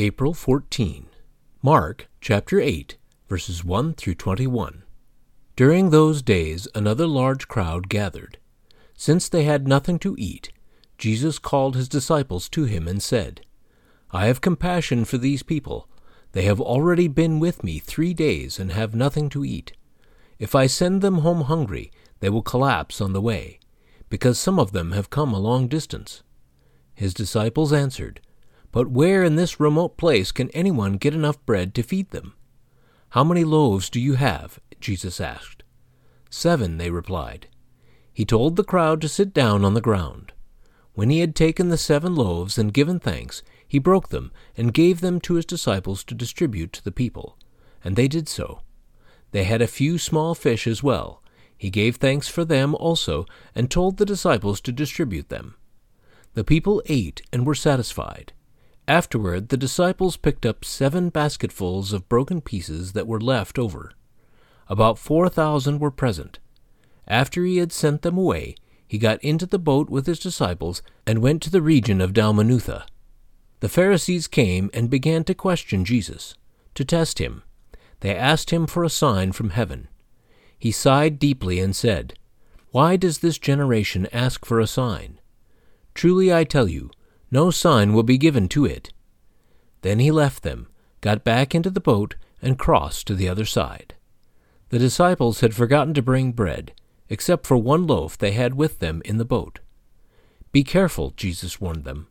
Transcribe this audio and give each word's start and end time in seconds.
April 0.00 0.32
14. 0.32 1.08
Mark 1.60 2.08
chapter 2.20 2.60
8, 2.60 2.96
verses 3.28 3.64
1 3.64 3.94
through 3.94 4.14
21. 4.14 4.84
During 5.56 5.90
those 5.90 6.22
days 6.22 6.68
another 6.72 7.08
large 7.08 7.48
crowd 7.48 7.88
gathered. 7.88 8.38
Since 8.94 9.28
they 9.28 9.42
had 9.42 9.66
nothing 9.66 9.98
to 9.98 10.14
eat, 10.16 10.52
Jesus 10.98 11.40
called 11.40 11.74
his 11.74 11.88
disciples 11.88 12.48
to 12.50 12.62
him 12.62 12.86
and 12.86 13.02
said, 13.02 13.40
I 14.12 14.26
have 14.26 14.40
compassion 14.40 15.04
for 15.04 15.18
these 15.18 15.42
people. 15.42 15.88
They 16.30 16.42
have 16.42 16.60
already 16.60 17.08
been 17.08 17.40
with 17.40 17.64
me 17.64 17.80
three 17.80 18.14
days 18.14 18.60
and 18.60 18.70
have 18.70 18.94
nothing 18.94 19.28
to 19.30 19.44
eat. 19.44 19.72
If 20.38 20.54
I 20.54 20.68
send 20.68 21.02
them 21.02 21.18
home 21.18 21.40
hungry, 21.40 21.90
they 22.20 22.30
will 22.30 22.42
collapse 22.42 23.00
on 23.00 23.14
the 23.14 23.20
way, 23.20 23.58
because 24.08 24.38
some 24.38 24.60
of 24.60 24.70
them 24.70 24.92
have 24.92 25.10
come 25.10 25.32
a 25.32 25.40
long 25.40 25.66
distance. 25.66 26.22
His 26.94 27.12
disciples 27.12 27.72
answered, 27.72 28.20
But 28.72 28.90
where 28.90 29.24
in 29.24 29.36
this 29.36 29.58
remote 29.58 29.96
place 29.96 30.30
can 30.30 30.50
anyone 30.50 30.94
get 30.94 31.14
enough 31.14 31.44
bread 31.46 31.74
to 31.74 31.82
feed 31.82 32.10
them? 32.10 32.34
How 33.10 33.24
many 33.24 33.44
loaves 33.44 33.88
do 33.88 34.00
you 34.00 34.14
have? 34.14 34.60
Jesus 34.80 35.20
asked. 35.20 35.62
Seven, 36.30 36.76
they 36.76 36.90
replied. 36.90 37.48
He 38.12 38.24
told 38.24 38.56
the 38.56 38.64
crowd 38.64 39.00
to 39.00 39.08
sit 39.08 39.32
down 39.32 39.64
on 39.64 39.74
the 39.74 39.80
ground. 39.80 40.32
When 40.92 41.10
he 41.10 41.20
had 41.20 41.34
taken 41.34 41.68
the 41.68 41.78
seven 41.78 42.14
loaves 42.14 42.58
and 42.58 42.74
given 42.74 42.98
thanks, 42.98 43.42
he 43.66 43.78
broke 43.78 44.08
them 44.08 44.32
and 44.56 44.74
gave 44.74 45.00
them 45.00 45.20
to 45.20 45.34
his 45.34 45.46
disciples 45.46 46.02
to 46.04 46.14
distribute 46.14 46.72
to 46.74 46.84
the 46.84 46.92
people, 46.92 47.38
and 47.84 47.94
they 47.94 48.08
did 48.08 48.28
so. 48.28 48.60
They 49.30 49.44
had 49.44 49.62
a 49.62 49.66
few 49.66 49.98
small 49.98 50.34
fish 50.34 50.66
as 50.66 50.82
well. 50.82 51.22
He 51.56 51.70
gave 51.70 51.96
thanks 51.96 52.28
for 52.28 52.44
them 52.44 52.74
also, 52.74 53.26
and 53.54 53.70
told 53.70 53.96
the 53.96 54.04
disciples 54.04 54.60
to 54.62 54.72
distribute 54.72 55.28
them. 55.28 55.54
The 56.34 56.44
people 56.44 56.82
ate 56.86 57.22
and 57.32 57.46
were 57.46 57.54
satisfied. 57.54 58.32
Afterward, 58.88 59.50
the 59.50 59.58
disciples 59.58 60.16
picked 60.16 60.46
up 60.46 60.64
seven 60.64 61.10
basketfuls 61.10 61.92
of 61.92 62.08
broken 62.08 62.40
pieces 62.40 62.92
that 62.92 63.06
were 63.06 63.20
left 63.20 63.58
over. 63.58 63.92
About 64.66 64.98
four 64.98 65.28
thousand 65.28 65.78
were 65.78 65.90
present. 65.90 66.38
After 67.06 67.44
he 67.44 67.58
had 67.58 67.70
sent 67.70 68.00
them 68.00 68.16
away, 68.16 68.54
he 68.86 68.96
got 68.96 69.22
into 69.22 69.44
the 69.44 69.58
boat 69.58 69.90
with 69.90 70.06
his 70.06 70.18
disciples 70.18 70.80
and 71.06 71.18
went 71.18 71.42
to 71.42 71.50
the 71.50 71.60
region 71.60 72.00
of 72.00 72.14
Dalmanutha. 72.14 72.86
The 73.60 73.68
Pharisees 73.68 74.26
came 74.26 74.70
and 74.72 74.88
began 74.88 75.22
to 75.24 75.34
question 75.34 75.84
Jesus, 75.84 76.34
to 76.74 76.82
test 76.82 77.18
him. 77.18 77.42
They 78.00 78.16
asked 78.16 78.48
him 78.48 78.66
for 78.66 78.84
a 78.84 78.90
sign 78.90 79.32
from 79.32 79.50
heaven. 79.50 79.88
He 80.58 80.70
sighed 80.70 81.18
deeply 81.18 81.60
and 81.60 81.76
said, 81.76 82.14
Why 82.70 82.96
does 82.96 83.18
this 83.18 83.36
generation 83.36 84.08
ask 84.14 84.46
for 84.46 84.60
a 84.60 84.66
sign? 84.66 85.20
Truly 85.92 86.32
I 86.32 86.44
tell 86.44 86.68
you, 86.68 86.90
no 87.30 87.50
sign 87.50 87.92
will 87.92 88.02
be 88.02 88.18
given 88.18 88.48
to 88.48 88.64
it. 88.64 88.92
Then 89.82 89.98
he 89.98 90.10
left 90.10 90.42
them, 90.42 90.68
got 91.00 91.24
back 91.24 91.54
into 91.54 91.70
the 91.70 91.80
boat, 91.80 92.16
and 92.40 92.58
crossed 92.58 93.06
to 93.06 93.14
the 93.14 93.28
other 93.28 93.44
side. 93.44 93.94
The 94.70 94.78
disciples 94.78 95.40
had 95.40 95.54
forgotten 95.54 95.94
to 95.94 96.02
bring 96.02 96.32
bread, 96.32 96.72
except 97.08 97.46
for 97.46 97.56
one 97.56 97.86
loaf 97.86 98.16
they 98.18 98.32
had 98.32 98.54
with 98.54 98.78
them 98.78 99.02
in 99.04 99.18
the 99.18 99.24
boat. 99.24 99.60
Be 100.52 100.64
careful, 100.64 101.12
Jesus 101.16 101.60
warned 101.60 101.84
them. 101.84 102.08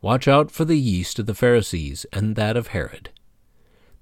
Watch 0.00 0.26
out 0.26 0.50
for 0.50 0.64
the 0.64 0.78
yeast 0.78 1.18
of 1.18 1.26
the 1.26 1.34
Pharisees 1.34 2.06
and 2.12 2.34
that 2.36 2.56
of 2.56 2.68
Herod. 2.68 3.10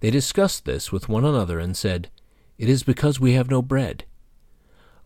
They 0.01 0.11
discussed 0.11 0.65
this 0.65 0.91
with 0.91 1.09
one 1.09 1.25
another 1.25 1.59
and 1.59 1.77
said, 1.77 2.11
It 2.59 2.69
is 2.71 2.83
because 2.83 3.21
we 3.21 3.35
have 3.35 3.51
no 3.51 3.61
bread. 3.61 4.05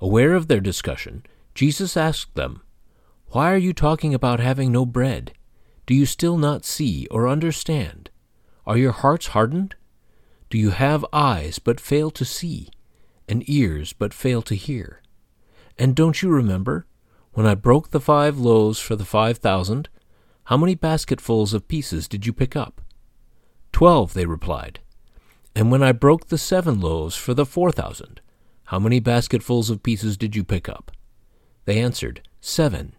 Aware 0.01 0.35
of 0.35 0.47
their 0.47 0.61
discussion, 0.61 1.25
Jesus 1.55 1.97
asked 1.97 2.35
them, 2.35 2.63
why 3.35 3.53
are 3.53 3.57
you 3.57 3.73
talking 3.73 4.15
about 4.15 4.39
having 4.39 4.71
no 4.71 4.87
bread? 4.87 5.33
Do 5.87 5.95
you 5.95 6.07
still 6.07 6.37
not 6.39 6.65
see 6.65 7.07
or 7.11 7.29
understand? 7.29 8.11
Are 8.67 8.79
your 8.79 8.93
hearts 8.93 9.29
hardened? 9.29 9.75
Do 10.49 10.59
you 10.59 10.71
have 10.71 11.05
eyes 11.13 11.59
but 11.59 11.81
fail 11.81 12.11
to 12.13 12.25
see, 12.25 12.69
and 13.29 13.49
ears 13.49 13.93
but 13.93 14.15
fail 14.15 14.41
to 14.43 14.55
hear? 14.55 15.03
And 15.79 15.95
don't 15.95 16.23
you 16.23 16.31
remember, 16.31 16.87
when 17.33 17.47
I 17.47 17.55
broke 17.55 17.91
the 17.91 18.01
five 18.01 18.39
loaves 18.39 18.79
for 18.79 18.97
the 18.97 19.05
five 19.05 19.39
thousand, 19.39 19.89
how 20.45 20.57
many 20.57 20.75
basketfuls 20.75 21.53
of 21.53 21.69
pieces 21.69 22.07
did 22.07 22.27
you 22.27 22.33
pick 22.33 22.55
up? 22.55 22.81
Twelve, 23.73 24.15
they 24.15 24.27
replied. 24.27 24.81
And 25.57 25.71
when 25.71 25.83
I 25.83 25.93
broke 25.93 26.29
the 26.29 26.39
seven 26.39 26.81
loaves 26.81 27.17
for 27.17 27.35
the 27.35 27.47
four 27.47 27.73
thousand, 27.73 28.21
how 28.65 28.79
many 28.79 29.01
basketfuls 29.01 29.69
of 29.69 29.83
pieces 29.83 30.17
did 30.17 30.35
you 30.35 30.45
pick 30.45 30.69
up? 30.69 30.93
They 31.65 31.79
answered, 31.81 32.27
Seven. 32.41 32.95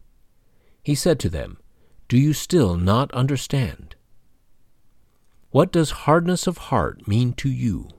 He 0.83 0.95
said 0.95 1.19
to 1.21 1.29
them, 1.29 1.57
Do 2.07 2.17
you 2.17 2.33
still 2.33 2.77
not 2.77 3.11
understand? 3.13 3.95
What 5.49 5.71
does 5.71 6.05
hardness 6.05 6.45
of 6.45 6.57
heart 6.69 7.07
mean 7.07 7.33
to 7.33 7.49
you? 7.49 7.89